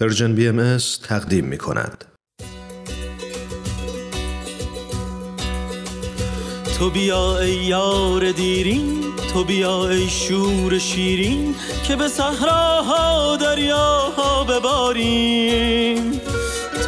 Persian 0.00 0.34
BM 0.34 0.78
تقدیم 1.08 1.44
می 1.44 1.58
کند. 1.58 2.04
تو 6.78 6.90
بیا 6.90 7.38
ای 7.38 7.54
یار 7.54 8.32
دیرین 8.32 9.04
تو 9.32 9.44
بیا 9.44 9.88
ای 9.88 10.08
شور 10.08 10.78
شیرین 10.78 11.54
که 11.84 11.96
به 11.96 12.08
صحراها 12.08 13.36
دریاها 13.36 14.44
بباریم 14.44 16.20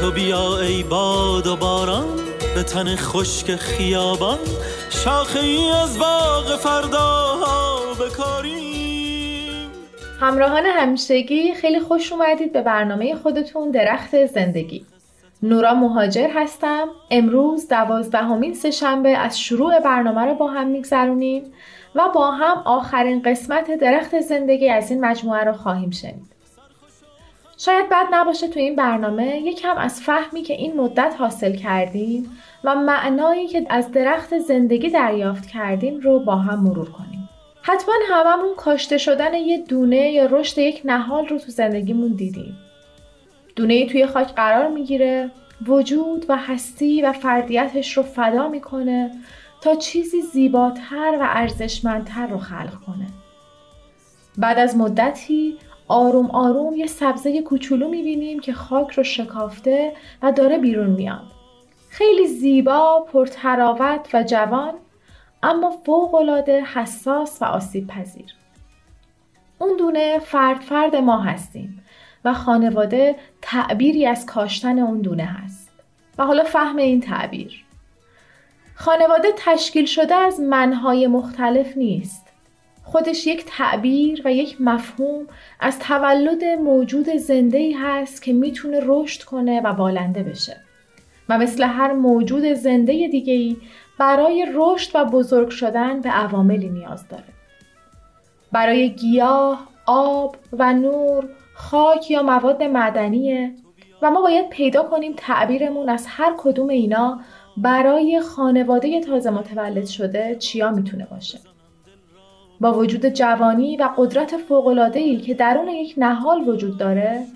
تو 0.00 0.10
بیا 0.10 0.60
ای 0.60 0.82
باد 0.82 1.46
و 1.46 1.56
باران 1.56 2.18
به 2.54 2.62
تن 2.62 2.96
خشک 2.96 3.56
خیابان 3.56 4.38
شاخه 4.90 5.40
از 5.82 5.98
باغ 5.98 6.56
فرداها 6.56 7.94
بکاریم 7.94 8.59
همراهان 10.20 10.66
همیشگی 10.66 11.54
خیلی 11.54 11.80
خوش 11.80 12.12
اومدید 12.12 12.52
به 12.52 12.62
برنامه 12.62 13.14
خودتون 13.14 13.70
درخت 13.70 14.26
زندگی. 14.26 14.86
نورا 15.42 15.74
مهاجر 15.74 16.28
هستم. 16.34 16.88
امروز 17.10 17.68
دوازدهمین 17.68 18.54
سهشنبه 18.54 19.08
از 19.08 19.40
شروع 19.40 19.80
برنامه 19.80 20.24
رو 20.24 20.34
با 20.34 20.46
هم 20.46 20.66
میگذرونیم 20.66 21.42
و 21.94 22.08
با 22.14 22.30
هم 22.30 22.62
آخرین 22.64 23.22
قسمت 23.22 23.70
درخت 23.70 24.20
زندگی 24.20 24.68
از 24.68 24.90
این 24.90 25.04
مجموعه 25.04 25.44
رو 25.44 25.52
خواهیم 25.52 25.90
شنید. 25.90 26.32
شاید 27.58 27.88
بد 27.88 28.06
نباشه 28.12 28.48
تو 28.48 28.60
این 28.60 28.76
برنامه 28.76 29.36
یکم 29.36 29.76
از 29.76 30.00
فهمی 30.00 30.42
که 30.42 30.54
این 30.54 30.80
مدت 30.80 31.14
حاصل 31.18 31.56
کردیم 31.56 32.38
و 32.64 32.74
معنایی 32.74 33.46
که 33.46 33.66
از 33.70 33.92
درخت 33.92 34.38
زندگی 34.38 34.90
دریافت 34.90 35.46
کردیم 35.46 36.00
رو 36.00 36.20
با 36.20 36.36
هم 36.36 36.60
مرور 36.60 36.90
کنیم. 36.90 37.29
حتما 37.62 37.94
هممون 38.08 38.54
کاشته 38.56 38.98
شدن 38.98 39.34
یه 39.34 39.58
دونه 39.58 40.10
یا 40.10 40.26
رشد 40.26 40.58
یک 40.58 40.82
نهال 40.84 41.26
رو 41.26 41.38
تو 41.38 41.50
زندگیمون 41.50 42.12
دیدیم 42.12 42.58
دونه 43.56 43.74
ای 43.74 43.86
توی 43.86 44.06
خاک 44.06 44.34
قرار 44.34 44.68
می‌گیره 44.68 45.30
وجود 45.66 46.26
و 46.28 46.36
هستی 46.36 47.02
و 47.02 47.12
فردیتش 47.12 47.96
رو 47.96 48.02
فدا 48.02 48.48
می‌کنه 48.48 49.10
تا 49.60 49.74
چیزی 49.74 50.20
زیباتر 50.20 51.18
و 51.20 51.26
ارزشمندتر 51.28 52.26
رو 52.26 52.38
خلق 52.38 52.74
کنه. 52.86 53.06
بعد 54.38 54.58
از 54.58 54.76
مدتی 54.76 55.56
آروم 55.88 56.30
آروم 56.30 56.76
یه 56.76 56.86
سبزه 56.86 57.42
کوچولو 57.42 57.88
می‌بینیم 57.88 58.40
که 58.40 58.52
خاک 58.52 58.90
رو 58.90 59.02
شکافته 59.02 59.92
و 60.22 60.32
داره 60.32 60.58
بیرون 60.58 60.90
میاد. 60.90 61.22
خیلی 61.88 62.26
زیبا، 62.26 63.06
پرتراوت 63.12 64.08
و 64.12 64.22
جوان 64.22 64.74
اما 65.42 65.70
فوقالعاده 65.70 66.64
حساس 66.64 67.42
و 67.42 67.44
آسیب 67.44 67.86
پذیر. 67.86 68.34
اون 69.58 69.76
دونه 69.76 70.18
فرد 70.18 70.60
فرد 70.60 70.96
ما 70.96 71.20
هستیم 71.20 71.82
و 72.24 72.34
خانواده 72.34 73.16
تعبیری 73.42 74.06
از 74.06 74.26
کاشتن 74.26 74.78
اون 74.78 75.00
دونه 75.00 75.24
هست. 75.24 75.70
و 76.18 76.24
حالا 76.26 76.44
فهم 76.44 76.76
این 76.76 77.00
تعبیر. 77.00 77.64
خانواده 78.74 79.28
تشکیل 79.36 79.86
شده 79.86 80.14
از 80.14 80.40
منهای 80.40 81.06
مختلف 81.06 81.76
نیست. 81.76 82.26
خودش 82.84 83.26
یک 83.26 83.44
تعبیر 83.48 84.22
و 84.24 84.32
یک 84.32 84.60
مفهوم 84.60 85.26
از 85.60 85.78
تولد 85.78 86.44
موجود 86.44 87.08
زنده 87.08 87.58
ای 87.58 87.72
هست 87.72 88.22
که 88.22 88.32
می‌تونه 88.32 88.80
رشد 88.82 89.22
کنه 89.22 89.60
و 89.60 89.72
بالنده 89.72 90.22
بشه. 90.22 90.56
و 91.28 91.38
مثل 91.38 91.64
هر 91.64 91.92
موجود 91.92 92.52
زنده 92.52 93.08
دیگه 93.08 93.56
برای 94.00 94.46
رشد 94.54 94.90
و 94.94 95.04
بزرگ 95.04 95.50
شدن 95.50 96.00
به 96.00 96.08
عواملی 96.08 96.68
نیاز 96.68 97.08
داره. 97.08 97.24
برای 98.52 98.88
گیاه، 98.88 99.68
آب 99.86 100.36
و 100.52 100.72
نور، 100.72 101.28
خاک 101.54 102.10
یا 102.10 102.22
مواد 102.22 102.62
معدنیه 102.62 103.54
و 104.02 104.10
ما 104.10 104.22
باید 104.22 104.48
پیدا 104.48 104.82
کنیم 104.82 105.14
تعبیرمون 105.16 105.88
از 105.88 106.06
هر 106.08 106.34
کدوم 106.38 106.68
اینا 106.68 107.20
برای 107.56 108.20
خانواده 108.20 109.00
تازه 109.00 109.30
متولد 109.30 109.86
شده 109.86 110.36
چیا 110.38 110.70
می‌تونه 110.70 111.06
باشه 111.10 111.38
با 112.60 112.72
وجود 112.72 113.06
جوانی 113.06 113.76
و 113.76 113.88
قدرت 113.96 114.36
فوق‌العاده‌ای 114.36 115.16
که 115.16 115.34
درون 115.34 115.68
یک 115.68 115.94
نهال 115.96 116.48
وجود 116.48 116.78
داره 116.78 117.26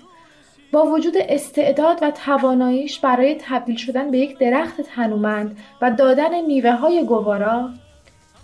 با 0.75 0.85
وجود 0.85 1.13
استعداد 1.17 1.99
و 2.01 2.11
تواناییش 2.11 2.99
برای 2.99 3.37
تبدیل 3.39 3.75
شدن 3.75 4.11
به 4.11 4.17
یک 4.17 4.37
درخت 4.37 4.81
تنومند 4.81 5.57
و 5.81 5.91
دادن 5.91 6.41
میوه 6.41 6.71
های 6.71 7.05
گوارا 7.05 7.69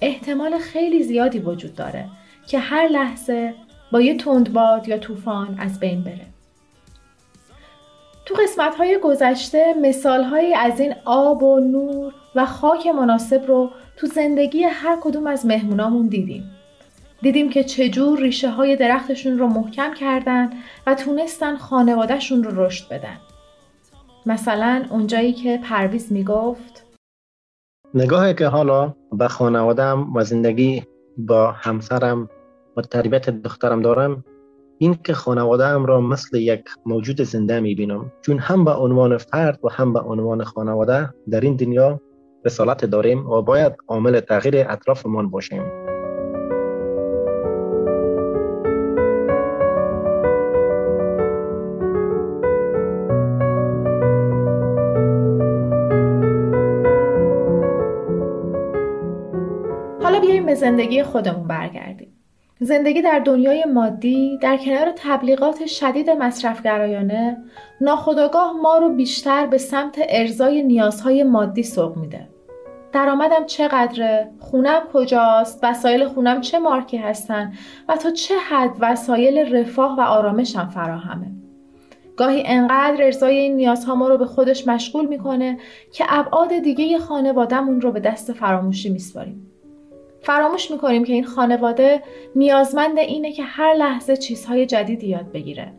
احتمال 0.01 0.57
خیلی 0.57 1.03
زیادی 1.03 1.39
وجود 1.39 1.75
داره 1.75 2.05
که 2.47 2.59
هر 2.59 2.87
لحظه 2.87 3.53
با 3.91 4.01
یه 4.01 4.17
تندباد 4.17 4.87
یا 4.87 4.97
طوفان 4.97 5.57
از 5.59 5.79
بین 5.79 6.03
بره 6.03 6.25
تو 8.25 8.35
قسمت 8.35 8.75
های 8.75 8.99
گذشته 9.03 9.73
مثال 9.81 10.23
های 10.23 10.53
از 10.53 10.79
این 10.79 10.95
آب 11.05 11.43
و 11.43 11.59
نور 11.59 12.13
و 12.35 12.45
خاک 12.45 12.87
مناسب 12.87 13.45
رو 13.47 13.69
تو 13.97 14.07
زندگی 14.07 14.63
هر 14.63 14.97
کدوم 15.01 15.27
از 15.27 15.45
مهمونامون 15.45 16.07
دیدیم. 16.07 16.50
دیدیم 17.21 17.49
که 17.49 17.63
چجور 17.63 18.19
ریشه 18.19 18.49
های 18.49 18.75
درختشون 18.75 19.39
رو 19.39 19.47
محکم 19.47 19.93
کردن 19.93 20.49
و 20.87 20.95
تونستن 20.95 21.57
خانوادهشون 21.57 22.43
رو 22.43 22.65
رشد 22.65 22.89
بدن. 22.89 23.17
مثلا 24.25 24.85
اونجایی 24.89 25.33
که 25.33 25.59
پرویز 25.63 26.11
می‌گفت 26.11 26.85
نگاهی 27.93 28.33
که 28.33 28.47
حالا 28.47 28.93
به 29.11 29.27
خانوادم 29.27 30.13
و 30.15 30.23
زندگی 30.23 30.83
با 31.17 31.51
همسرم 31.51 32.29
و 32.77 32.81
تربیت 32.81 33.29
دخترم 33.29 33.81
دارم 33.81 34.23
این 34.77 34.97
که 35.03 35.13
خانواده 35.13 35.65
ام 35.65 35.85
را 35.85 36.01
مثل 36.01 36.37
یک 36.37 36.63
موجود 36.85 37.21
زنده 37.21 37.59
می 37.59 37.75
بینم 37.75 38.11
چون 38.21 38.39
هم 38.39 38.65
به 38.65 38.71
عنوان 38.71 39.17
فرد 39.17 39.59
و 39.63 39.69
هم 39.69 39.93
به 39.93 39.99
عنوان 39.99 40.43
خانواده 40.43 41.09
در 41.29 41.39
این 41.39 41.55
دنیا 41.55 42.01
رسالت 42.45 42.85
داریم 42.85 43.29
و 43.29 43.41
باید 43.41 43.73
عامل 43.87 44.19
تغییر 44.19 44.65
اطرافمان 44.69 45.29
باشیم 45.29 45.63
زندگی 60.71 61.03
خودمون 61.03 61.47
برگردیم 61.47 62.13
زندگی 62.59 63.01
در 63.01 63.19
دنیای 63.19 63.65
مادی 63.73 64.37
در 64.41 64.57
کنار 64.57 64.93
تبلیغات 64.95 65.65
شدید 65.65 66.09
مصرفگرایانه 66.09 67.37
ناخودآگاه 67.81 68.53
ما 68.63 68.77
رو 68.77 68.89
بیشتر 68.89 69.45
به 69.47 69.57
سمت 69.57 69.99
ارزای 70.09 70.63
نیازهای 70.63 71.23
مادی 71.23 71.63
سوق 71.63 71.97
میده. 71.97 72.27
درآمدم 72.93 73.45
چقدره؟ 73.45 74.31
خونم 74.39 74.81
کجاست؟ 74.93 75.59
وسایل 75.63 76.05
خونم 76.05 76.41
چه 76.41 76.59
مارکی 76.59 76.97
هستن؟ 76.97 77.53
و 77.89 77.97
تا 77.97 78.11
چه 78.11 78.35
حد 78.35 78.75
وسایل 78.79 79.55
رفاه 79.55 79.97
و 79.97 80.01
آرامشم 80.01 80.69
فراهمه؟ 80.73 81.31
گاهی 82.17 82.43
انقدر 82.45 83.03
ارزای 83.03 83.37
این 83.37 83.55
نیازها 83.55 83.95
ما 83.95 84.07
رو 84.07 84.17
به 84.17 84.25
خودش 84.25 84.67
مشغول 84.67 85.05
می‌کنه 85.05 85.57
که 85.93 86.05
ابعاد 86.09 86.59
دیگه 86.59 86.99
خانوادهمون 86.99 87.81
رو 87.81 87.91
به 87.91 87.99
دست 87.99 88.33
فراموشی 88.33 88.89
میسپاریم. 88.89 89.50
فراموش 90.23 90.71
می‌کنیم 90.71 91.03
که 91.03 91.13
این 91.13 91.25
خانواده 91.25 92.01
نیازمند 92.35 92.99
اینه 92.99 93.31
که 93.31 93.43
هر 93.43 93.73
لحظه 93.73 94.17
چیزهای 94.17 94.65
جدیدی 94.65 95.07
یاد 95.07 95.31
بگیره. 95.31 95.73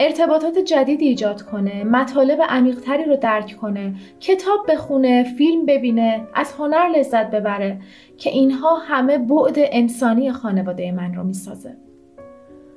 ارتباطات 0.00 0.58
جدیدی 0.58 1.06
ایجاد 1.06 1.42
کنه، 1.42 1.84
مطالب 1.84 2.42
عمیقتری 2.48 3.04
رو 3.04 3.16
درک 3.16 3.56
کنه، 3.56 3.94
کتاب 4.20 4.66
بخونه، 4.68 5.24
فیلم 5.38 5.66
ببینه، 5.66 6.26
از 6.34 6.52
هنر 6.52 6.88
لذت 6.88 7.30
ببره 7.30 7.78
که 8.18 8.30
اینها 8.30 8.76
همه 8.76 9.18
بعد 9.18 9.54
انسانی 9.56 10.32
خانواده 10.32 10.92
من 10.92 11.14
رو 11.14 11.24
می‌سازه. 11.24 11.76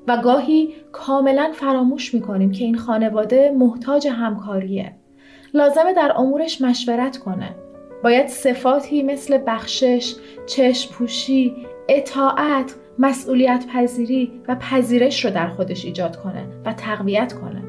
و 0.08 0.18
گاهی 0.18 0.74
کاملا 0.92 1.52
فراموش 1.54 2.14
می‌کنیم 2.14 2.52
که 2.52 2.64
این 2.64 2.78
خانواده 2.78 3.52
محتاج 3.52 4.08
همکاریه. 4.08 4.96
لازمه 5.54 5.94
در 5.94 6.14
امورش 6.18 6.62
مشورت 6.62 7.18
کنه. 7.18 7.56
باید 8.04 8.28
صفاتی 8.28 9.04
مثل 9.04 9.40
بخشش، 9.48 10.16
چشم 10.46 10.94
پوشی، 10.94 11.56
اطاعت، 11.90 12.76
مسئولیت 13.00 13.66
پذیری 13.74 14.32
و 14.48 14.56
پذیرش 14.56 15.26
رو 15.26 15.32
در 15.32 15.48
خودش 15.48 15.86
ایجاد 15.86 16.16
کنه 16.16 16.46
و 16.66 16.74
تقویت 16.74 17.34
کنه. 17.34 17.64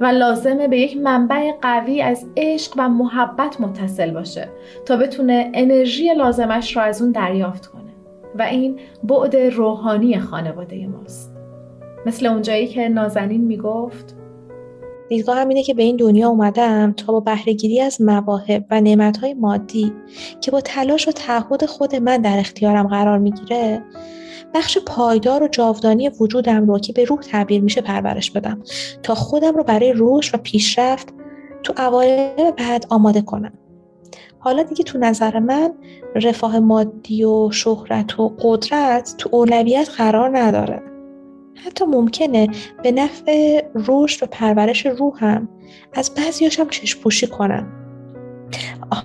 و 0.00 0.06
لازمه 0.06 0.68
به 0.68 0.78
یک 0.80 0.96
منبع 0.96 1.52
قوی 1.62 2.02
از 2.02 2.26
عشق 2.36 2.72
و 2.76 2.88
محبت 2.88 3.60
متصل 3.60 4.10
باشه 4.10 4.48
تا 4.86 4.96
بتونه 4.96 5.50
انرژی 5.54 6.14
لازمش 6.14 6.76
رو 6.76 6.82
از 6.82 7.02
اون 7.02 7.12
دریافت 7.12 7.66
کنه 7.66 7.92
و 8.38 8.42
این 8.42 8.78
بعد 9.04 9.36
روحانی 9.36 10.18
خانواده 10.18 10.86
ماست 10.86 11.36
مثل 12.06 12.26
اونجایی 12.26 12.66
که 12.66 12.88
نازنین 12.88 13.44
می‌گفت 13.44 14.15
دیدگاه 15.08 15.36
هم 15.36 15.48
اینه 15.48 15.62
که 15.62 15.74
به 15.74 15.82
این 15.82 15.96
دنیا 15.96 16.28
اومدم 16.28 16.94
تا 16.96 17.12
با 17.12 17.20
بهرهگیری 17.20 17.80
از 17.80 18.00
مواهب 18.00 18.64
و 18.70 18.80
نعمتهای 18.80 19.34
مادی 19.34 19.92
که 20.40 20.50
با 20.50 20.60
تلاش 20.60 21.08
و 21.08 21.12
تعهد 21.12 21.66
خود 21.66 21.96
من 21.96 22.16
در 22.16 22.38
اختیارم 22.38 22.86
قرار 22.86 23.18
می‌گیره 23.18 23.82
بخش 24.54 24.78
پایدار 24.78 25.42
و 25.42 25.48
جاودانی 25.48 26.08
وجودم 26.08 26.66
رو 26.66 26.78
که 26.78 26.92
به 26.92 27.04
روح 27.04 27.20
تعبیر 27.20 27.62
میشه 27.62 27.80
پرورش 27.80 28.30
بدم 28.30 28.62
تا 29.02 29.14
خودم 29.14 29.56
رو 29.56 29.64
برای 29.64 29.94
رشد 29.96 30.34
و 30.34 30.38
پیشرفت 30.38 31.08
تو 31.62 31.74
اوایل 31.78 32.50
بعد 32.50 32.86
آماده 32.90 33.22
کنم. 33.22 33.52
حالا 34.38 34.62
دیگه 34.62 34.84
تو 34.84 34.98
نظر 34.98 35.38
من 35.38 35.72
رفاه 36.14 36.58
مادی 36.58 37.24
و 37.24 37.50
شهرت 37.50 38.20
و 38.20 38.36
قدرت 38.40 39.14
تو 39.18 39.28
اولویت 39.32 39.88
قرار 39.96 40.38
نداره. 40.38 40.95
حتی 41.64 41.84
ممکنه 41.84 42.48
به 42.82 42.92
نفع 42.92 43.62
رشد 43.74 44.22
و 44.22 44.26
پرورش 44.26 44.86
روحم 44.86 45.48
از 45.94 46.14
بعضیاشم 46.14 46.68
چشم 46.68 47.26
کنم 47.26 47.72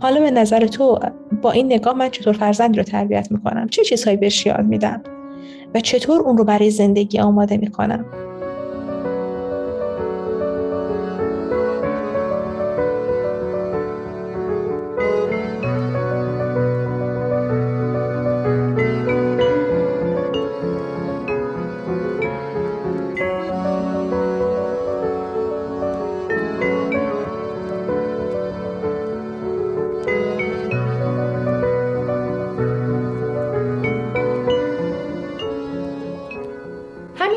حالا 0.01 0.19
به 0.19 0.31
نظر 0.31 0.67
تو 0.67 0.99
با 1.41 1.51
این 1.51 1.65
نگاه 1.65 1.97
من 1.97 2.09
چطور 2.09 2.33
فرزندی 2.33 2.77
رو 2.77 2.83
تربیت 2.83 3.31
می‌کنم؟ 3.31 3.67
چه 3.67 3.83
چیزهایی 3.83 4.17
بهش 4.17 4.45
یاد 4.45 4.65
میدم؟ 4.65 5.03
و 5.73 5.79
چطور 5.79 6.21
اون 6.21 6.37
رو 6.37 6.43
برای 6.43 6.71
زندگی 6.71 7.19
آماده 7.19 7.57
می‌کنم؟ 7.57 8.05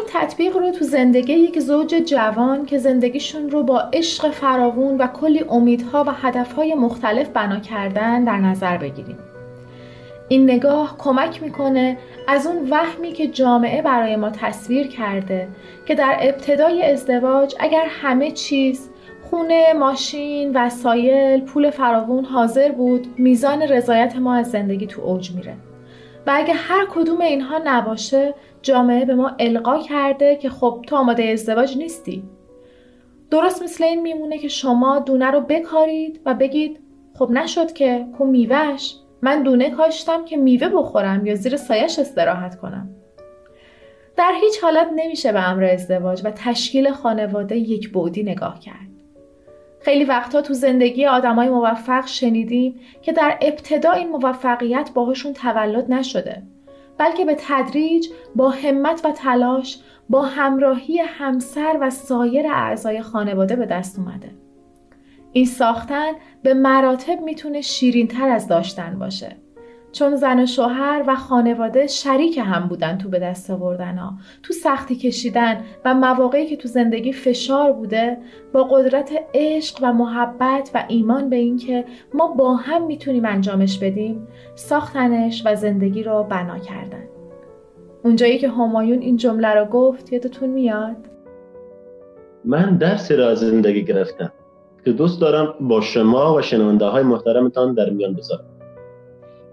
تطبیق 0.08 0.56
رو 0.56 0.70
تو 0.70 0.84
زندگی 0.84 1.32
یک 1.32 1.60
زوج 1.60 1.94
جوان 1.94 2.66
که 2.66 2.78
زندگیشون 2.78 3.50
رو 3.50 3.62
با 3.62 3.80
عشق 3.92 4.30
فراوون 4.30 4.96
و 4.96 5.06
کلی 5.06 5.44
امیدها 5.48 6.04
و 6.06 6.12
هدفهای 6.12 6.74
مختلف 6.74 7.28
بنا 7.28 7.60
کردن 7.60 8.24
در 8.24 8.38
نظر 8.38 8.76
بگیریم. 8.76 9.18
این 10.28 10.44
نگاه 10.44 10.96
کمک 10.98 11.42
می‌کنه 11.42 11.98
از 12.28 12.46
اون 12.46 12.70
وهمی 12.70 13.12
که 13.12 13.26
جامعه 13.26 13.82
برای 13.82 14.16
ما 14.16 14.30
تصویر 14.30 14.86
کرده 14.86 15.48
که 15.86 15.94
در 15.94 16.16
ابتدای 16.20 16.82
ازدواج 16.82 17.54
اگر 17.58 17.84
همه 17.88 18.30
چیز 18.30 18.90
خونه، 19.30 19.72
ماشین، 19.72 20.52
وسایل، 20.54 21.40
پول 21.40 21.70
فراوون 21.70 22.24
حاضر 22.24 22.72
بود 22.72 23.06
میزان 23.18 23.62
رضایت 23.62 24.16
ما 24.16 24.34
از 24.34 24.50
زندگی 24.50 24.86
تو 24.86 25.02
اوج 25.02 25.30
میره 25.30 25.54
و 26.26 26.32
اگه 26.34 26.54
هر 26.54 26.86
کدوم 26.90 27.20
اینها 27.20 27.60
نباشه 27.64 28.34
جامعه 28.62 29.04
به 29.04 29.14
ما 29.14 29.32
القا 29.38 29.78
کرده 29.78 30.36
که 30.36 30.50
خب 30.50 30.84
تو 30.86 30.96
آماده 30.96 31.24
ازدواج 31.24 31.76
نیستی. 31.76 32.22
درست 33.30 33.62
مثل 33.62 33.84
این 33.84 34.02
میمونه 34.02 34.38
که 34.38 34.48
شما 34.48 34.98
دونه 34.98 35.30
رو 35.30 35.40
بکارید 35.40 36.20
و 36.26 36.34
بگید 36.34 36.80
خب 37.18 37.30
نشد 37.30 37.72
که 37.72 38.06
کو 38.18 38.26
میوهش 38.26 38.96
من 39.22 39.42
دونه 39.42 39.70
کاشتم 39.70 40.24
که 40.24 40.36
میوه 40.36 40.68
بخورم 40.68 41.26
یا 41.26 41.34
زیر 41.34 41.56
سایش 41.56 41.98
استراحت 41.98 42.60
کنم. 42.60 42.88
در 44.16 44.32
هیچ 44.40 44.60
حالت 44.62 44.88
نمیشه 44.96 45.32
به 45.32 45.48
امر 45.48 45.64
ازدواج 45.64 46.22
و 46.24 46.30
تشکیل 46.30 46.90
خانواده 46.90 47.56
یک 47.56 47.92
بودی 47.92 48.22
نگاه 48.22 48.60
کرد. 48.60 48.93
خیلی 49.84 50.04
وقتها 50.04 50.42
تو 50.42 50.54
زندگی 50.54 51.06
آدمای 51.06 51.48
موفق 51.48 52.06
شنیدیم 52.06 52.80
که 53.02 53.12
در 53.12 53.38
ابتدا 53.40 53.92
این 53.92 54.08
موفقیت 54.08 54.90
باهاشون 54.94 55.32
تولد 55.32 55.92
نشده 55.92 56.42
بلکه 56.98 57.24
به 57.24 57.36
تدریج 57.38 58.08
با 58.34 58.50
همت 58.50 59.00
و 59.04 59.12
تلاش 59.12 59.78
با 60.08 60.22
همراهی 60.22 60.98
همسر 60.98 61.78
و 61.80 61.90
سایر 61.90 62.46
اعضای 62.46 63.02
خانواده 63.02 63.56
به 63.56 63.66
دست 63.66 63.98
اومده. 63.98 64.30
این 65.32 65.46
ساختن 65.46 66.12
به 66.42 66.54
مراتب 66.54 67.20
می‌تونه 67.20 67.60
شیرین 67.60 68.08
تر 68.08 68.28
از 68.28 68.48
داشتن 68.48 68.98
باشه. 68.98 69.36
چون 69.94 70.16
زن 70.16 70.40
و 70.40 70.46
شوهر 70.46 71.04
و 71.06 71.14
خانواده 71.14 71.86
شریک 71.86 72.38
هم 72.38 72.68
بودن 72.68 72.98
تو 72.98 73.08
به 73.08 73.18
دست 73.18 73.50
آوردن 73.50 73.98
ها. 73.98 74.12
تو 74.42 74.52
سختی 74.52 74.96
کشیدن 74.96 75.60
و 75.84 75.94
مواقعی 75.94 76.46
که 76.46 76.56
تو 76.56 76.68
زندگی 76.68 77.12
فشار 77.12 77.72
بوده 77.72 78.18
با 78.52 78.64
قدرت 78.64 79.10
عشق 79.34 79.78
و 79.82 79.92
محبت 79.92 80.70
و 80.74 80.84
ایمان 80.88 81.30
به 81.30 81.36
اینکه 81.36 81.84
ما 82.14 82.28
با 82.28 82.54
هم 82.54 82.86
می‌تونیم 82.86 83.24
انجامش 83.24 83.78
بدیم 83.78 84.26
ساختنش 84.54 85.42
و 85.46 85.54
زندگی 85.54 86.02
رو 86.02 86.22
بنا 86.22 86.58
کردن. 86.58 87.04
اونجایی 88.04 88.38
که 88.38 88.48
همایون 88.48 88.98
این 88.98 89.16
جمله 89.16 89.54
رو 89.54 89.64
گفت 89.64 90.12
یادتون 90.12 90.48
میاد؟ 90.48 90.96
من 92.44 92.76
درسی 92.76 93.16
را 93.16 93.34
زندگی 93.34 93.84
گرفتم 93.84 94.32
که 94.84 94.92
دوست 94.92 95.20
دارم 95.20 95.54
با 95.60 95.80
شما 95.80 96.34
و 96.34 96.42
شنونده 96.42 96.84
های 96.84 97.02
محترمتان 97.02 97.74
در 97.74 97.90
میان 97.90 98.14
بذارم. 98.14 98.53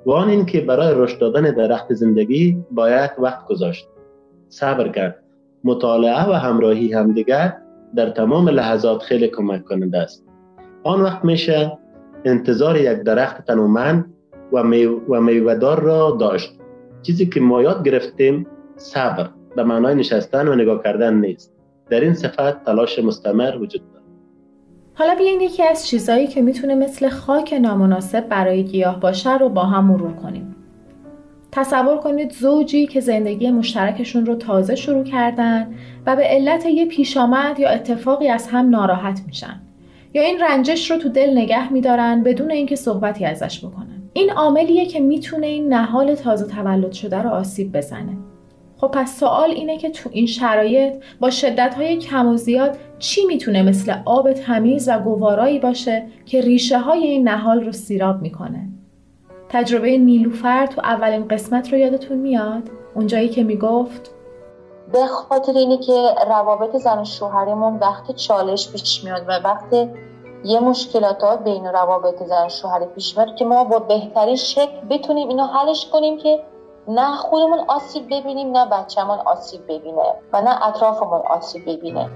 و 0.05 0.11
آن 0.11 0.29
این 0.29 0.45
که 0.45 0.61
برای 0.61 0.93
رشد 0.95 1.19
دادن 1.19 1.41
درخت 1.41 1.93
زندگی 1.93 2.57
باید 2.71 3.11
وقت 3.17 3.45
گذاشت. 3.45 3.87
صبر 4.49 4.87
کرد. 4.87 5.23
مطالعه 5.63 6.29
و 6.29 6.33
همراهی 6.33 6.93
همدیگر 6.93 7.57
در 7.95 8.09
تمام 8.09 8.49
لحظات 8.49 9.01
خیلی 9.01 9.27
کمک 9.27 9.63
کننده 9.63 9.97
است. 9.97 10.25
آن 10.83 11.01
وقت 11.01 11.25
میشه 11.25 11.77
انتظار 12.25 12.77
یک 12.77 12.97
درخت 12.99 13.45
تنومند 13.45 14.13
و, 14.51 14.57
و 15.09 15.21
میوهدار 15.21 15.79
را 15.79 16.17
داشت. 16.19 16.59
چیزی 17.01 17.25
که 17.25 17.39
ما 17.39 17.61
یاد 17.61 17.83
گرفتیم 17.83 18.47
صبر 18.75 19.29
به 19.55 19.63
معنای 19.63 19.95
نشستن 19.95 20.47
و 20.47 20.55
نگاه 20.55 20.83
کردن 20.83 21.13
نیست. 21.13 21.53
در 21.89 21.99
این 21.99 22.13
صفت 22.13 22.63
تلاش 22.65 22.99
مستمر 22.99 23.57
وجود 23.57 23.81
حالا 24.93 25.15
بیاین 25.15 25.41
یکی 25.41 25.63
از 25.63 25.87
چیزایی 25.87 26.27
که 26.27 26.41
می‌تونه 26.41 26.75
مثل 26.75 27.09
خاک 27.09 27.53
نامناسب 27.53 28.27
برای 28.27 28.63
گیاه 28.63 28.99
باشه 28.99 29.37
رو 29.37 29.49
با 29.49 29.63
هم 29.63 29.85
مرور 29.85 30.13
کنیم. 30.13 30.55
تصور 31.51 31.97
کنید 31.97 32.31
زوجی 32.31 32.87
که 32.87 32.99
زندگی 32.99 33.51
مشترکشون 33.51 34.25
رو 34.25 34.35
تازه 34.35 34.75
شروع 34.75 35.03
کردن 35.03 35.73
و 36.05 36.15
به 36.15 36.23
علت 36.23 36.65
یه 36.65 36.85
پیش 36.85 37.17
آمد 37.17 37.59
یا 37.59 37.69
اتفاقی 37.69 38.29
از 38.29 38.47
هم 38.47 38.69
ناراحت 38.69 39.21
میشن 39.27 39.61
یا 40.13 40.21
این 40.21 40.39
رنجش 40.41 40.91
رو 40.91 40.97
تو 40.97 41.09
دل 41.09 41.37
نگه 41.37 41.73
میدارن 41.73 42.23
بدون 42.23 42.51
اینکه 42.51 42.75
صحبتی 42.75 43.25
ازش 43.25 43.65
بکنن. 43.65 44.01
این 44.13 44.29
عاملیه 44.29 44.85
که 44.85 44.99
می‌تونه 44.99 45.47
این 45.47 45.73
نهال 45.73 46.15
تازه 46.15 46.45
تولد 46.45 46.91
شده 46.91 47.17
رو 47.17 47.29
آسیب 47.29 47.77
بزنه. 47.77 48.17
خب 48.81 48.87
پس 48.87 49.19
سوال 49.19 49.51
اینه 49.51 49.77
که 49.77 49.89
تو 49.89 50.09
این 50.13 50.25
شرایط 50.25 51.03
با 51.19 51.29
شدت 51.29 51.75
های 51.75 51.97
کم 51.97 52.27
و 52.27 52.37
زیاد 52.37 52.77
چی 52.99 53.25
می‌تونه 53.25 53.63
مثل 53.63 53.93
آب 54.05 54.33
تمیز 54.33 54.89
و 54.89 54.99
گوارایی 54.99 55.59
باشه 55.59 56.07
که 56.25 56.41
ریشه 56.41 56.79
های 56.79 57.03
این 57.03 57.29
نهال 57.29 57.63
رو 57.63 57.71
سیراب 57.71 58.21
می‌کنه؟ 58.21 58.67
تجربه 59.49 59.97
نیلوفر 59.97 60.65
تو 60.65 60.81
اولین 60.81 61.27
قسمت 61.27 61.73
رو 61.73 61.77
یادتون 61.77 62.17
میاد؟ 62.17 62.63
اونجایی 62.95 63.29
که 63.29 63.43
می‌گفت 63.43 64.11
به 64.91 65.05
خاطر 65.05 65.53
اینه 65.53 65.77
که 65.77 65.93
روابط 66.27 66.75
زن 66.75 66.99
و 66.99 67.05
شوهریمون 67.05 67.77
وقت 67.77 68.15
چالش 68.15 68.71
پیش 68.71 69.03
میاد 69.03 69.25
و 69.27 69.31
وقت 69.43 69.89
یه 70.43 70.59
مشکلات 70.59 71.43
بین 71.43 71.65
روابط 71.65 72.23
زن 72.23 72.45
و 72.45 72.49
شوهری 72.49 72.85
پیش 72.85 73.17
میاد 73.17 73.35
که 73.35 73.45
ما 73.45 73.63
با 73.63 73.79
بهترین 73.79 74.35
شکل 74.35 74.79
بتونیم 74.89 75.29
اینو 75.29 75.43
حلش 75.43 75.89
کنیم 75.91 76.17
که 76.17 76.39
نه 76.87 77.15
خودمون 77.15 77.59
آسیب 77.67 78.05
ببینیم 78.05 78.51
نه 78.57 78.65
بچهمون 78.65 79.19
آسیب 79.19 79.63
ببینه 79.63 80.15
و 80.33 80.41
نه 80.41 80.67
اطرافمون 80.67 81.21
آسیب 81.21 81.61
ببینه. 81.69 82.09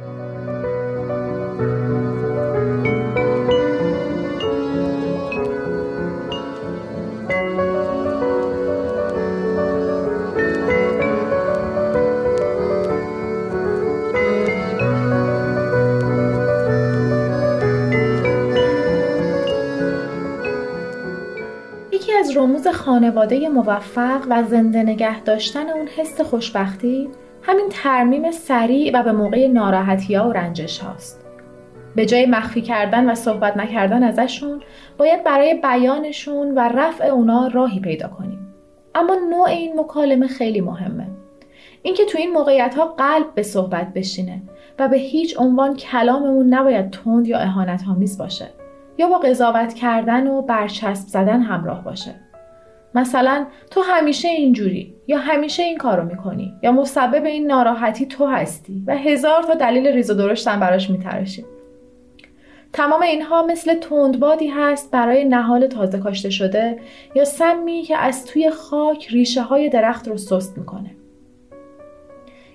از 22.67 22.73
رموز 22.73 22.81
خانواده 22.81 23.49
موفق 23.49 24.25
و 24.29 24.43
زنده 24.43 24.83
نگه 24.83 25.21
داشتن 25.21 25.69
اون 25.69 25.87
حس 25.87 26.21
خوشبختی 26.21 27.09
همین 27.41 27.65
ترمیم 27.69 28.31
سریع 28.31 28.99
و 28.99 29.03
به 29.03 29.11
موقع 29.11 29.47
ناراحتی 29.47 30.15
ها 30.15 30.29
و 30.29 30.33
رنجش 30.33 30.79
هاست. 30.79 31.25
به 31.95 32.05
جای 32.05 32.25
مخفی 32.25 32.61
کردن 32.61 33.09
و 33.09 33.15
صحبت 33.15 33.57
نکردن 33.57 34.03
ازشون 34.03 34.61
باید 34.97 35.23
برای 35.23 35.53
بیانشون 35.53 36.51
و 36.51 36.59
رفع 36.59 37.05
اونا 37.05 37.47
راهی 37.47 37.79
پیدا 37.79 38.07
کنیم. 38.07 38.53
اما 38.95 39.15
نوع 39.29 39.49
این 39.49 39.79
مکالمه 39.79 40.27
خیلی 40.27 40.61
مهمه. 40.61 41.07
اینکه 41.81 42.05
تو 42.05 42.17
این 42.17 42.31
موقعیت 42.31 42.75
ها 42.75 42.85
قلب 42.85 43.33
به 43.35 43.43
صحبت 43.43 43.93
بشینه 43.93 44.41
و 44.79 44.87
به 44.87 44.97
هیچ 44.97 45.39
عنوان 45.39 45.75
کلاممون 45.75 46.53
نباید 46.53 46.89
تند 46.91 47.27
یا 47.27 47.39
اهانت 47.39 47.81
آمیز 47.89 48.17
باشه 48.17 48.47
یا 48.97 49.07
با 49.07 49.17
قضاوت 49.17 49.73
کردن 49.73 50.27
و 50.27 50.41
برچسب 50.41 51.07
زدن 51.07 51.41
همراه 51.41 51.83
باشه 51.83 52.24
مثلا 52.95 53.45
تو 53.71 53.81
همیشه 53.81 54.27
اینجوری 54.27 54.95
یا 55.07 55.17
همیشه 55.17 55.63
این 55.63 55.77
کارو 55.77 56.03
می‌کنی 56.03 56.53
یا 56.63 56.71
مسبب 56.71 57.25
این 57.25 57.47
ناراحتی 57.47 58.05
تو 58.05 58.25
هستی 58.25 58.83
و 58.87 58.97
هزار 58.97 59.43
تا 59.43 59.53
دلیل 59.53 59.87
ریز 59.87 60.11
و 60.11 60.13
درشتن 60.13 60.59
براش 60.59 60.89
میتراشیم 60.89 61.45
تمام 62.73 63.01
اینها 63.01 63.45
مثل 63.45 63.73
تندبادی 63.73 64.47
هست 64.47 64.91
برای 64.91 65.25
نهال 65.25 65.67
تازه 65.67 65.99
کاشته 65.99 66.29
شده 66.29 66.79
یا 67.15 67.25
سمی 67.25 67.81
که 67.81 67.97
از 67.97 68.25
توی 68.25 68.49
خاک 68.49 69.07
ریشه 69.07 69.41
های 69.41 69.69
درخت 69.69 70.07
رو 70.07 70.17
سست 70.17 70.57
می‌کنه. 70.57 70.91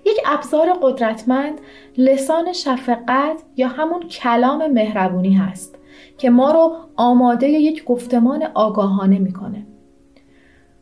یک 0.07 0.17
ابزار 0.27 0.73
قدرتمند 0.83 1.61
لسان 1.99 2.53
شفقت 2.53 3.43
یا 3.57 3.69
همون 3.69 4.09
کلام 4.09 4.67
مهربونی 4.67 5.35
هست 5.35 5.79
که 6.19 6.31
ما 6.31 6.51
رو 6.51 6.77
آماده 6.97 7.49
یک 7.49 7.85
گفتمان 7.85 8.43
آگاهانه 8.55 9.19
می‌کنه. 9.19 9.67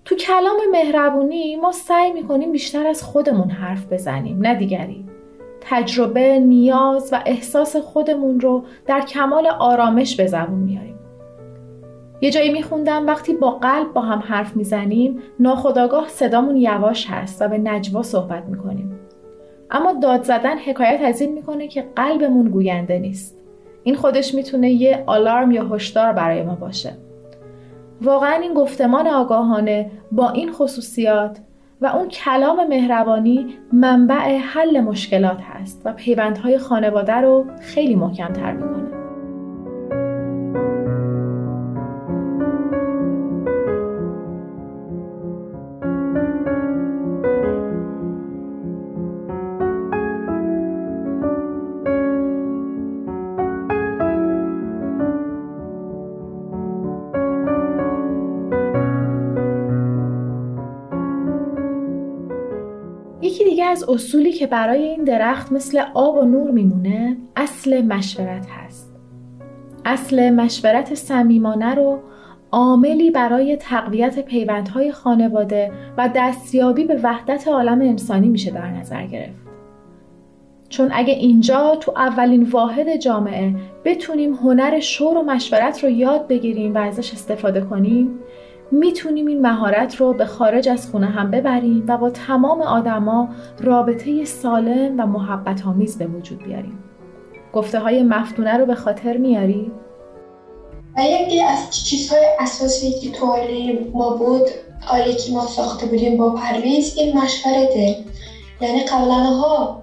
تو 0.09 0.17
کلام 0.17 0.57
مهربونی 0.73 1.57
ما 1.57 1.73
سعی 1.73 2.12
می‌کنیم 2.12 2.53
بیشتر 2.53 2.87
از 2.87 3.03
خودمون 3.03 3.50
حرف 3.50 3.93
بزنیم 3.93 4.38
نه 4.41 4.55
دیگری. 4.55 5.05
تجربه، 5.61 6.38
نیاز 6.38 7.09
و 7.12 7.23
احساس 7.27 7.77
خودمون 7.77 8.41
رو 8.41 8.65
در 8.87 9.00
کمال 9.00 9.47
آرامش 9.47 10.17
به 10.17 10.27
زبون 10.27 10.59
میاریم. 10.59 10.99
یه 12.21 12.31
جایی 12.31 12.53
میخوندم 12.53 13.07
وقتی 13.07 13.35
با 13.35 13.50
قلب 13.50 13.93
با 13.93 14.00
هم 14.00 14.19
حرف 14.19 14.57
می‌زنیم 14.57 15.19
ناخداگاه 15.41 16.09
صدامون 16.09 16.57
یواش 16.57 17.07
هست 17.11 17.43
و 17.43 17.49
به 17.49 17.59
نجوا 17.59 18.03
صحبت 18.03 18.45
می‌کنیم. 18.45 18.99
اما 19.71 19.93
داد 19.93 20.23
زدن 20.23 20.59
حکایت 20.59 21.00
از 21.05 21.21
این 21.21 21.33
می‌کنه 21.33 21.69
که 21.69 21.85
قلبمون 21.97 22.49
گوینده 22.49 22.99
نیست. 22.99 23.38
این 23.83 23.95
خودش 23.95 24.35
می‌تونه 24.35 24.71
یه 24.71 25.05
آلارم 25.07 25.50
یا 25.50 25.69
هشدار 25.69 26.12
برای 26.12 26.43
ما 26.43 26.55
باشه. 26.55 26.93
واقعا 28.02 28.33
این 28.35 28.55
گفتمان 28.55 29.07
آگاهانه 29.07 29.90
با 30.12 30.31
این 30.31 30.52
خصوصیات 30.52 31.38
و 31.81 31.87
اون 31.87 32.09
کلام 32.09 32.67
مهربانی 32.67 33.55
منبع 33.73 34.37
حل 34.37 34.81
مشکلات 34.81 35.40
هست 35.40 35.83
و 35.85 35.93
پیوندهای 35.93 36.59
خانواده 36.59 37.14
رو 37.14 37.45
خیلی 37.61 37.95
محکمتر 37.95 38.52
می‌کنه. 38.52 38.98
از 63.78 63.88
اصولی 63.88 64.32
که 64.32 64.47
برای 64.47 64.82
این 64.82 65.04
درخت 65.04 65.52
مثل 65.52 65.82
آب 65.94 66.16
و 66.16 66.25
نور 66.25 66.50
میمونه 66.50 67.16
اصل 67.37 67.85
مشورت 67.85 68.47
هست. 68.50 68.92
اصل 69.85 70.30
مشورت 70.30 70.94
صمیمانه 70.94 71.75
رو 71.75 71.99
عاملی 72.52 73.11
برای 73.11 73.56
تقویت 73.56 74.18
پیوندهای 74.25 74.92
خانواده 74.92 75.73
و 75.99 76.11
دستیابی 76.14 76.85
به 76.85 77.00
وحدت 77.02 77.49
عالم 77.49 77.80
انسانی 77.80 78.28
میشه 78.28 78.50
در 78.50 78.70
نظر 78.70 79.06
گرفت. 79.06 79.49
چون 80.68 80.88
اگه 80.92 81.14
اینجا 81.14 81.76
تو 81.80 81.92
اولین 81.97 82.42
واحد 82.42 82.97
جامعه 82.97 83.54
بتونیم 83.85 84.35
هنر 84.35 84.80
شور 84.80 85.18
و 85.18 85.23
مشورت 85.23 85.85
رو 85.85 85.90
یاد 85.90 86.26
بگیریم 86.28 86.75
و 86.75 86.78
ازش 86.78 87.12
استفاده 87.12 87.61
کنیم 87.61 88.18
می‌تونیم 88.70 89.26
این 89.26 89.40
مهارت 89.40 89.96
رو 89.96 90.12
به 90.12 90.26
خارج 90.26 90.68
از 90.68 90.90
خونه 90.90 91.06
هم 91.06 91.30
ببریم 91.30 91.84
و 91.88 91.98
با 91.98 92.10
تمام 92.10 92.62
آدما 92.62 93.28
رابطه 93.60 94.25
سالم 94.25 95.00
و 95.00 95.06
محبت 95.06 95.66
آمیز 95.66 95.98
به 95.98 96.06
وجود 96.06 96.42
بیاریم. 96.42 96.78
گفته 97.52 97.78
های 97.78 98.02
مفتونه 98.02 98.56
رو 98.56 98.66
به 98.66 98.75
خاطر 98.75 99.16
میاری؟ 99.16 99.72
و 100.96 101.00
یکی 101.00 101.42
از 101.42 101.84
چیزهای 101.84 102.26
اساسی 102.40 102.92
که 102.92 103.10
تو 103.10 103.37
ما 103.92 104.10
بود 104.10 104.42
آیه 104.90 105.14
که 105.14 105.32
ما 105.32 105.46
ساخته 105.46 105.87
بودیم 105.87 106.16
با 106.16 106.30
پرویز 106.30 106.98
این 106.98 107.18
مشورته 107.18 107.96
یعنی 108.60 108.80
قبلا 108.80 109.14
ها 109.14 109.82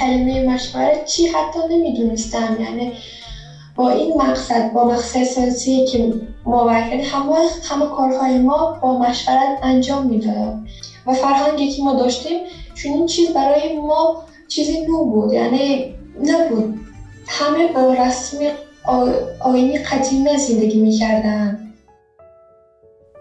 کلمه 0.00 0.46
مشورت 0.48 1.04
چی 1.04 1.26
حتی 1.26 1.58
نمی‌دونستم 1.70 2.56
یعنی 2.60 2.92
با 3.76 3.90
این 3.90 4.14
مقصد 4.16 4.72
با 4.72 4.84
مقصد 4.84 5.20
اساسی 5.20 5.86
که 5.86 6.12
ما 6.46 6.70
همه 6.70 7.04
همه 7.70 7.86
کارهای 7.96 8.38
ما 8.38 8.78
با 8.82 8.98
مشورت 8.98 9.58
انجام 9.62 10.06
می‌دادم 10.06 10.66
و 11.06 11.12
فرهنگی 11.12 11.72
که 11.72 11.82
ما 11.82 11.94
داشتیم 11.94 12.38
چون 12.74 12.92
این 12.92 13.06
چیز 13.06 13.34
برای 13.34 13.76
ما 13.76 14.22
چیزی 14.48 14.86
نو 14.86 15.04
بود 15.04 15.32
یعنی 15.32 15.94
نبود. 16.24 16.80
همه 17.28 17.66
با 17.66 17.92
رسم 17.92 18.38
آینی 19.40 19.78
قدیمی 19.78 20.36
زندگی 20.36 20.80
می‌کردن. 20.80 21.72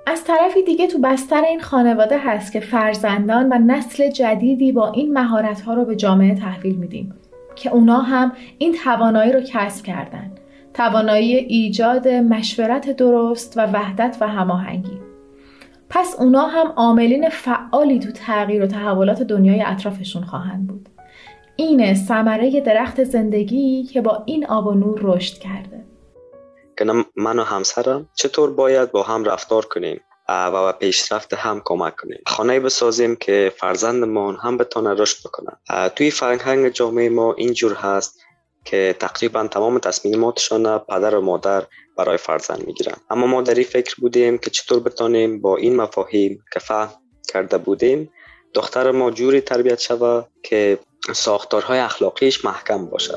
از 0.07 0.23
طرفی 0.23 0.63
دیگه 0.63 0.87
تو 0.87 0.99
بستر 0.99 1.43
این 1.43 1.59
خانواده 1.59 2.17
هست 2.17 2.51
که 2.51 2.59
فرزندان 2.59 3.53
و 3.53 3.57
نسل 3.57 4.09
جدیدی 4.09 4.71
با 4.71 4.91
این 4.91 5.13
مهارت 5.13 5.61
ها 5.61 5.73
رو 5.73 5.85
به 5.85 5.95
جامعه 5.95 6.35
تحویل 6.35 6.75
میدیم 6.75 7.13
که 7.55 7.69
اونا 7.69 7.99
هم 7.99 8.31
این 8.57 8.75
توانایی 8.83 9.31
رو 9.31 9.41
کسب 9.41 9.85
کردن. 9.85 10.31
توانایی 10.75 11.35
ایجاد 11.35 12.07
مشورت 12.07 12.89
درست 12.89 13.57
و 13.57 13.61
وحدت 13.61 14.17
و 14.21 14.27
هماهنگی. 14.27 14.99
پس 15.89 16.15
اونا 16.19 16.45
هم 16.47 16.67
عاملین 16.67 17.29
فعالی 17.29 17.99
تو 17.99 18.11
تغییر 18.11 18.63
و 18.63 18.67
تحولات 18.67 19.21
دنیای 19.21 19.61
اطرافشون 19.61 20.23
خواهند 20.23 20.67
بود. 20.67 20.89
اینه 21.55 21.93
ثمره 21.93 22.61
درخت 22.61 23.03
زندگی 23.03 23.83
که 23.83 24.01
با 24.01 24.23
این 24.25 24.45
آب 24.45 24.67
و 24.67 24.73
نور 24.73 24.99
رشد 25.03 25.37
کرده. 25.37 25.85
که 26.77 26.85
من 27.15 27.39
و 27.39 27.43
همسرم 27.43 28.09
چطور 28.15 28.51
باید 28.51 28.91
با 28.91 29.03
هم 29.03 29.23
رفتار 29.23 29.65
کنیم 29.65 30.01
و 30.29 30.65
به 30.65 30.71
پیشرفت 30.71 31.33
هم 31.33 31.61
کمک 31.65 31.95
کنیم. 31.95 32.19
خانه 32.27 32.59
بسازیم 32.59 33.15
که 33.15 33.51
فرزندمان 33.57 34.37
هم 34.43 34.57
بتونه 34.57 34.93
رشد 34.93 35.17
بکنن. 35.27 35.89
توی 35.95 36.11
فرهنگ 36.11 36.69
جامعه 36.69 37.09
ما 37.09 37.33
اینجور 37.33 37.73
هست 37.73 38.24
که 38.65 38.95
تقریبا 38.99 39.47
تمام 39.47 39.79
تصمیماتشان 39.79 40.79
پدر 40.79 41.15
و 41.15 41.21
مادر 41.21 41.63
برای 41.97 42.17
فرزند 42.17 42.67
می‌گیرن 42.67 42.95
اما 43.09 43.27
ما 43.27 43.41
در 43.41 43.53
این 43.53 43.63
فکر 43.63 43.95
بودیم 44.01 44.37
که 44.37 44.49
چطور 44.49 44.79
بتانیم 44.79 45.41
با 45.41 45.57
این 45.57 45.75
مفاهیم 45.75 46.43
که 46.53 46.59
فهم 46.59 46.89
کرده 47.33 47.57
بودیم 47.57 48.11
دختر 48.53 48.91
ما 48.91 49.11
جوری 49.11 49.41
تربیت 49.41 49.79
شود 49.79 50.27
که 50.43 50.79
ساختارهای 51.13 51.79
اخلاقیش 51.79 52.45
محکم 52.45 52.85
باشه 52.85 53.13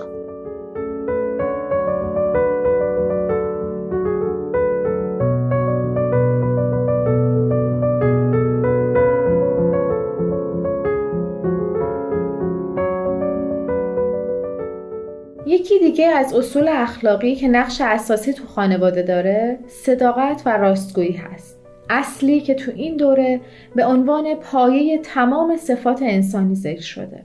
دیگه 15.88 16.07
از 16.09 16.35
اصول 16.35 16.68
اخلاقی 16.68 17.35
که 17.35 17.49
نقش 17.49 17.80
اساسی 17.80 18.33
تو 18.33 18.47
خانواده 18.47 19.02
داره 19.02 19.59
صداقت 19.66 20.42
و 20.47 20.57
راستگویی 20.57 21.12
هست. 21.12 21.59
اصلی 21.90 22.40
که 22.40 22.54
تو 22.54 22.73
این 22.75 22.97
دوره 22.97 23.40
به 23.75 23.87
عنوان 23.87 24.35
پایه 24.35 24.99
تمام 24.99 25.57
صفات 25.57 26.02
انسانی 26.02 26.54
ذکر 26.54 26.80
شده. 26.83 27.25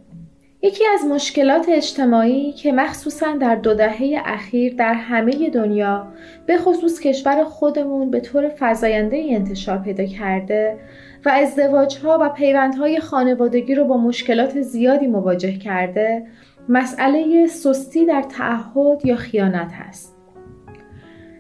یکی 0.62 0.84
از 0.94 1.06
مشکلات 1.06 1.66
اجتماعی 1.70 2.52
که 2.52 2.72
مخصوصا 2.72 3.38
در 3.42 3.56
دو 3.56 3.74
دهه 3.74 4.22
اخیر 4.26 4.76
در 4.76 4.94
همه 4.94 5.50
دنیا 5.50 6.08
به 6.46 6.58
خصوص 6.58 7.00
کشور 7.00 7.44
خودمون 7.44 8.12
به 8.12 8.20
طور 8.20 8.52
فزاینده 8.60 9.26
انتشار 9.30 9.78
پیدا 9.78 10.06
کرده 10.06 10.78
و 11.26 11.30
ازدواجها 11.30 12.18
و 12.22 12.30
پیوندهای 12.30 13.00
خانوادگی 13.00 13.76
رو 13.76 13.86
با 13.86 13.98
مشکلات 13.98 14.62
زیادی 14.62 15.08
مواجه 15.08 15.58
کرده 15.58 16.26
مسئله 16.70 17.48
سستی 17.48 18.06
در 18.06 18.22
تعهد 18.22 19.06
یا 19.06 19.16
خیانت 19.16 19.72
هست. 19.72 20.18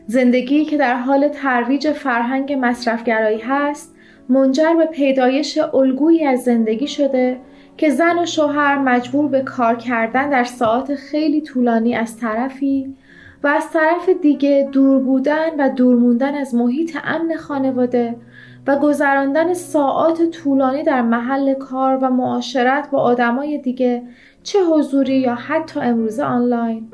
زندگی 0.07 0.65
که 0.65 0.77
در 0.77 0.95
حال 0.95 1.27
ترویج 1.27 1.91
فرهنگ 1.91 2.57
مصرفگرایی 2.61 3.39
هست 3.39 3.95
منجر 4.29 4.73
به 4.77 4.85
پیدایش 4.85 5.59
الگویی 5.73 6.25
از 6.25 6.39
زندگی 6.39 6.87
شده 6.87 7.37
که 7.77 7.89
زن 7.89 8.19
و 8.19 8.25
شوهر 8.25 8.77
مجبور 8.77 9.27
به 9.27 9.41
کار 9.41 9.75
کردن 9.75 10.29
در 10.29 10.43
ساعات 10.43 10.95
خیلی 10.95 11.41
طولانی 11.41 11.95
از 11.95 12.17
طرفی 12.17 12.95
و 13.43 13.47
از 13.47 13.69
طرف 13.73 14.09
دیگه 14.21 14.69
دور 14.71 14.99
بودن 14.99 15.49
و 15.59 15.69
دور 15.69 15.95
موندن 15.95 16.35
از 16.35 16.55
محیط 16.55 16.97
امن 17.03 17.35
خانواده 17.35 18.15
و 18.67 18.79
گذراندن 18.79 19.53
ساعات 19.53 20.29
طولانی 20.29 20.83
در 20.83 21.01
محل 21.01 21.53
کار 21.53 21.97
و 22.01 22.09
معاشرت 22.09 22.89
با 22.91 22.99
آدمای 22.99 23.57
دیگه 23.57 24.03
چه 24.43 24.59
حضوری 24.63 25.19
یا 25.19 25.35
حتی 25.35 25.79
امروزه 25.79 26.23
آنلاین. 26.23 26.87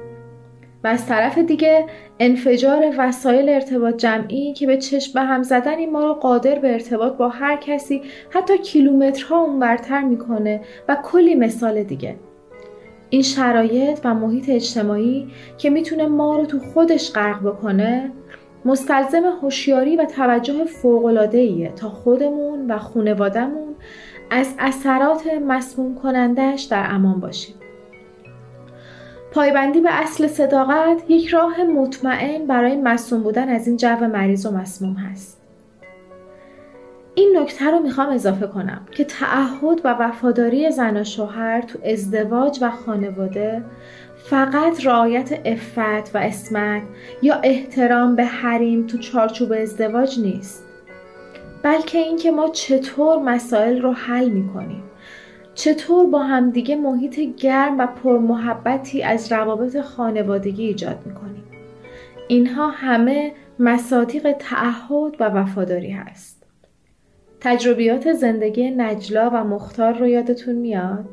و 0.83 0.87
از 0.87 1.05
طرف 1.05 1.37
دیگه 1.37 1.85
انفجار 2.19 2.93
وسایل 2.97 3.49
ارتباط 3.49 3.95
جمعی 3.95 4.53
که 4.53 4.67
به 4.67 4.77
چشم 4.77 5.13
به 5.13 5.21
هم 5.21 5.43
زدنی 5.43 5.85
ما 5.85 6.03
رو 6.05 6.13
قادر 6.13 6.59
به 6.59 6.73
ارتباط 6.73 7.13
با 7.13 7.29
هر 7.29 7.55
کسی 7.55 8.01
حتی 8.29 8.57
کیلومترها 8.57 9.41
اونورتر 9.41 10.01
می‌کنه 10.01 10.61
و 10.87 10.97
کلی 11.03 11.35
مثال 11.35 11.83
دیگه. 11.83 12.15
این 13.09 13.21
شرایط 13.21 13.99
و 14.03 14.13
محیط 14.13 14.49
اجتماعی 14.49 15.27
که 15.57 15.69
می‌تونه 15.69 16.07
ما 16.07 16.37
رو 16.37 16.45
تو 16.45 16.59
خودش 16.59 17.13
غرق 17.13 17.41
بکنه 17.41 18.11
مستلزم 18.65 19.23
هوشیاری 19.41 19.95
و 19.95 20.05
توجه 20.05 20.65
فوق‌العاده‌ایه 20.65 21.71
تا 21.71 21.89
خودمون 21.89 22.71
و 22.71 22.77
خونوادهمون 22.77 23.75
از 24.31 24.53
اثرات 24.59 25.27
مسموم 25.47 25.95
کنندش 25.95 26.63
در 26.63 26.85
امان 26.89 27.19
باشیم. 27.19 27.55
پایبندی 29.31 29.81
به 29.81 29.89
اصل 29.93 30.27
صداقت 30.27 31.09
یک 31.09 31.27
راه 31.27 31.63
مطمئن 31.63 32.47
برای 32.47 32.75
مسموم 32.75 33.23
بودن 33.23 33.49
از 33.49 33.67
این 33.67 33.77
جو 33.77 34.07
مریض 34.13 34.45
و 34.45 34.51
مسموم 34.51 34.93
هست. 34.93 35.39
این 37.15 37.37
نکته 37.37 37.71
رو 37.71 37.79
می‌خوام 37.79 38.09
اضافه 38.09 38.47
کنم 38.47 38.81
که 38.91 39.03
تعهد 39.03 39.81
و 39.83 39.93
وفاداری 39.93 40.71
زن 40.71 40.97
و 40.97 41.03
شوهر 41.03 41.61
تو 41.61 41.79
ازدواج 41.85 42.59
و 42.61 42.71
خانواده 42.71 43.63
فقط 44.29 44.85
رعایت 44.85 45.39
افت 45.45 46.15
و 46.15 46.17
اسمت 46.17 46.81
یا 47.21 47.35
احترام 47.43 48.15
به 48.15 48.25
حریم 48.25 48.87
تو 48.87 48.97
چارچوب 48.97 49.51
ازدواج 49.51 50.19
نیست 50.19 50.68
بلکه 51.63 51.97
اینکه 51.97 52.31
ما 52.31 52.47
چطور 52.49 53.17
مسائل 53.17 53.81
رو 53.81 53.91
حل 53.91 54.29
می‌کنیم. 54.29 54.83
چطور 55.53 56.05
با 56.05 56.19
همدیگه 56.19 56.75
محیط 56.75 57.19
گرم 57.19 57.77
و 57.77 57.87
پرمحبتی 58.03 59.03
از 59.03 59.31
روابط 59.31 59.81
خانوادگی 59.81 60.67
ایجاد 60.67 60.97
می‌کنیم. 61.05 61.43
اینها 62.27 62.69
همه 62.69 63.33
مصادیق 63.59 64.31
تعهد 64.31 65.15
و 65.19 65.23
وفاداری 65.23 65.91
هست. 65.91 66.43
تجربیات 67.41 68.13
زندگی 68.13 68.71
نجلا 68.71 69.29
و 69.33 69.43
مختار 69.43 69.93
رو 69.93 70.07
یادتون 70.07 70.55
میاد؟ 70.55 71.05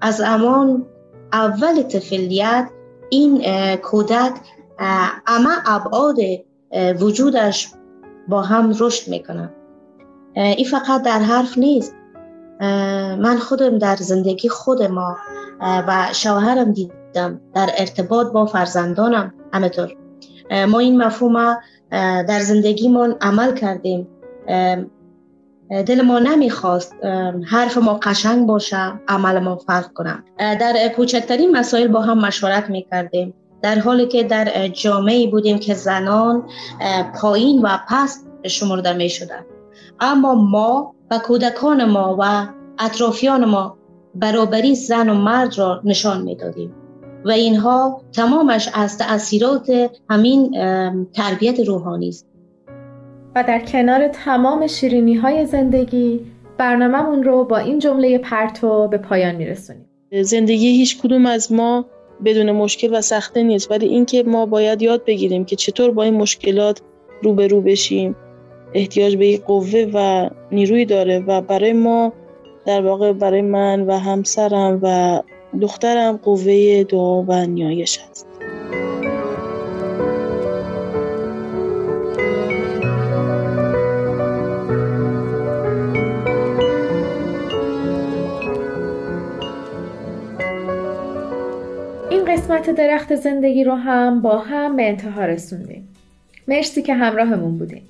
از 0.00 0.20
امان 0.20 0.86
اول 1.32 1.82
طفلیت 1.82 2.70
این 3.10 3.42
کودک 3.76 4.32
اما 5.26 5.50
ابعاد 5.66 6.16
وجودش 7.00 7.68
با 8.28 8.42
هم 8.42 8.74
رشد 8.80 9.10
می‌کنه 9.10 9.50
این 10.34 10.66
فقط 10.70 11.02
در 11.02 11.18
حرف 11.18 11.58
نیست. 11.58 11.94
من 13.18 13.36
خودم 13.40 13.78
در 13.78 13.96
زندگی 13.96 14.48
خود 14.48 14.82
ما 14.82 15.16
و 15.60 16.08
شوهرم 16.12 16.72
دیدم 16.72 17.40
در 17.54 17.70
ارتباط 17.76 18.32
با 18.32 18.46
فرزندانم. 18.46 19.34
همطور 19.52 19.96
ما 20.68 20.78
این 20.78 21.02
مفهوم 21.02 21.58
در 22.28 22.40
زندگیمون 22.40 23.14
عمل 23.20 23.54
کردیم. 23.54 24.08
دل 25.86 26.02
ما 26.02 26.18
نمی‌خواست 26.18 26.94
حرف 27.50 27.78
ما 27.78 27.94
قشنگ 28.02 28.46
باشه 28.46 28.92
عمل 29.08 29.38
ما 29.38 29.56
فرق 29.56 29.92
کنه. 29.92 30.24
در 30.38 30.88
کوچکترین 30.96 31.56
مسائل 31.56 31.88
با 31.88 32.00
هم 32.00 32.18
مشورت 32.18 32.70
می‌کردیم. 32.70 33.34
در 33.62 33.78
حالی 33.78 34.06
که 34.06 34.22
در 34.22 34.68
جامعه 34.68 35.26
بودیم 35.26 35.58
که 35.58 35.74
زنان 35.74 36.48
پایین 37.20 37.62
و 37.62 37.78
پست 37.88 38.26
شمرده 38.46 38.92
می 38.92 39.08
شدن. 39.08 39.44
اما 40.00 40.34
ما 40.34 40.94
و 41.10 41.18
کودکان 41.18 41.84
ما 41.84 42.16
و 42.20 42.46
اطرافیان 42.78 43.44
ما 43.44 43.76
برابری 44.14 44.74
زن 44.74 45.08
و 45.08 45.14
مرد 45.14 45.58
را 45.58 45.80
نشان 45.84 46.22
می‌دادیم. 46.22 46.74
و 47.24 47.30
اینها 47.30 48.00
تمامش 48.12 48.70
از 48.74 48.98
تأثیرات 48.98 49.90
همین 50.10 50.50
تربیت 51.12 51.60
روحانی 51.60 52.08
است. 52.08 52.26
و 53.36 53.44
در 53.48 53.60
کنار 53.60 54.08
تمام 54.08 54.66
شیرینی 54.66 55.14
های 55.14 55.46
زندگی 55.46 56.20
برنامهمون 56.58 57.22
رو 57.22 57.44
با 57.44 57.56
این 57.56 57.78
جمله 57.78 58.18
پرتو 58.18 58.88
به 58.88 58.98
پایان 58.98 59.34
میرسونیم. 59.34 59.86
زندگی 60.22 60.68
هیچ 60.68 61.02
کدوم 61.02 61.26
از 61.26 61.52
ما 61.52 61.84
بدون 62.24 62.52
مشکل 62.52 62.98
و 62.98 63.00
سخته 63.00 63.42
نیست. 63.42 63.70
ولی 63.70 63.86
اینکه 63.86 64.22
ما 64.22 64.46
باید 64.46 64.82
یاد 64.82 65.04
بگیریم 65.04 65.44
که 65.44 65.56
چطور 65.56 65.90
با 65.90 66.02
این 66.02 66.14
مشکلات 66.14 66.80
روبرو 67.22 67.60
بشیم. 67.60 68.16
احتیاج 68.74 69.16
به 69.16 69.26
یک 69.26 69.42
قوه 69.44 69.90
و 69.94 70.30
نیروی 70.52 70.84
داره 70.84 71.18
و 71.18 71.40
برای 71.40 71.72
ما 71.72 72.12
در 72.66 72.82
واقع 72.82 73.12
برای 73.12 73.42
من 73.42 73.80
و 73.80 73.98
همسرم 73.98 74.80
و 74.82 75.20
دخترم 75.60 76.16
قوه 76.16 76.84
دعا 76.84 77.22
و 77.22 77.46
نیایش 77.46 77.98
هست 77.98 78.35
قسمت 92.46 92.70
درخت 92.70 93.14
زندگی 93.14 93.64
رو 93.64 93.74
هم 93.74 94.22
با 94.22 94.38
هم 94.38 94.76
به 94.76 94.88
انتها 94.88 95.24
رسوندیم. 95.24 95.88
مرسی 96.48 96.82
که 96.82 96.94
همراهمون 96.94 97.58
بودین. 97.58 97.82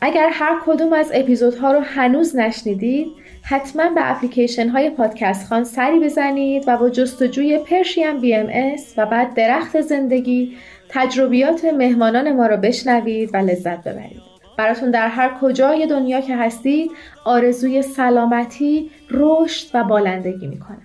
اگر 0.00 0.28
هر 0.32 0.60
کدوم 0.66 0.92
از 0.92 1.10
اپیزودها 1.14 1.72
رو 1.72 1.80
هنوز 1.80 2.36
نشنیدید 2.36 3.06
حتما 3.42 3.90
به 3.94 4.10
اپلیکیشن 4.10 4.68
های 4.68 4.90
پادکست 4.90 5.46
خان 5.46 5.64
سری 5.64 6.00
بزنید 6.00 6.64
و 6.66 6.76
با 6.76 6.90
جستجوی 6.90 7.58
پرشیم 7.58 8.20
بی 8.20 8.34
ام 8.34 8.46
اس 8.52 8.94
و 8.96 9.06
بعد 9.06 9.34
درخت 9.34 9.80
زندگی 9.80 10.56
تجربیات 10.88 11.64
مهمانان 11.64 12.32
ما 12.32 12.46
رو 12.46 12.56
بشنوید 12.56 13.30
و 13.32 13.36
لذت 13.36 13.84
ببرید. 13.84 14.22
براتون 14.58 14.90
در 14.90 15.08
هر 15.08 15.30
کجای 15.40 15.86
دنیا 15.86 16.20
که 16.20 16.36
هستید 16.36 16.90
آرزوی 17.24 17.82
سلامتی، 17.82 18.90
رشد 19.10 19.70
و 19.74 19.84
بالندگی 19.84 20.46
می‌کنم. 20.46 20.82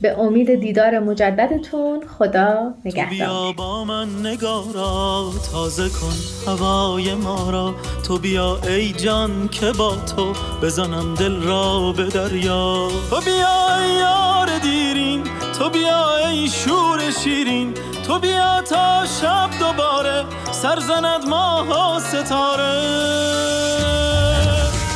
به 0.00 0.20
امید 0.20 0.60
دیدار 0.60 0.98
مجددتون 0.98 2.00
خدا 2.18 2.74
نگهدار. 2.84 3.10
بیا 3.10 3.52
با 3.52 3.84
من 3.84 4.26
نگارا 4.26 5.30
تازه 5.52 5.88
کن 5.88 6.16
هوای 6.46 7.14
ما 7.14 7.50
را. 7.50 7.74
تو 8.06 8.18
بیا 8.18 8.58
ای 8.68 8.92
جان 8.92 9.48
که 9.48 9.72
با 9.72 9.96
تو 9.96 10.32
بزنم 10.62 11.14
دل 11.14 11.42
را 11.42 11.92
به 11.92 12.04
دریا. 12.04 12.88
تو 13.10 13.20
بیا 13.20 13.76
ای 13.76 13.92
یار 13.92 14.58
دیرین 14.58 15.24
تو 15.58 15.70
بیا 15.70 16.28
ای 16.28 16.48
شور 16.48 17.10
شیرین. 17.24 17.74
تو 18.06 18.18
بیا 18.18 18.62
تا 18.62 19.06
شب 19.20 19.50
دوباره 19.60 20.24
سرزند 20.50 21.28
ماه 21.28 21.96
و 21.96 22.00
ستاره. 22.00 22.80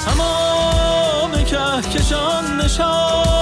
تمام 0.06 1.44
کهکشان 1.44 2.60
نشانه 2.64 3.41